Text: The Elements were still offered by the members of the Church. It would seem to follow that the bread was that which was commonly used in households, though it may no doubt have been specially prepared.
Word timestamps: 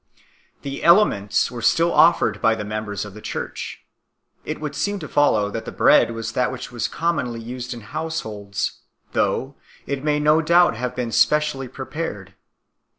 The 0.63 0.83
Elements 0.83 1.51
were 1.51 1.61
still 1.61 1.93
offered 1.93 2.41
by 2.41 2.55
the 2.55 2.65
members 2.65 3.05
of 3.05 3.13
the 3.13 3.21
Church. 3.21 3.85
It 4.43 4.59
would 4.59 4.73
seem 4.73 4.97
to 4.97 5.07
follow 5.07 5.51
that 5.51 5.65
the 5.65 5.71
bread 5.71 6.09
was 6.09 6.31
that 6.31 6.51
which 6.51 6.71
was 6.71 6.87
commonly 6.87 7.39
used 7.39 7.71
in 7.71 7.81
households, 7.81 8.79
though 9.11 9.53
it 9.85 10.03
may 10.03 10.19
no 10.19 10.41
doubt 10.41 10.75
have 10.75 10.95
been 10.95 11.11
specially 11.11 11.67
prepared. 11.67 12.33